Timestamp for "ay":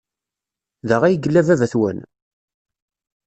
1.03-1.15